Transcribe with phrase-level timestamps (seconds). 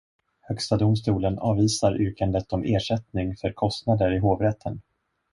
[0.41, 4.81] Högsta domstolen avvisar yrkandet om ersättning för kostnader i hovrätten.